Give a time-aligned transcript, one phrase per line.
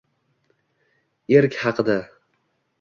[1.35, 1.99] Эрк ҳақида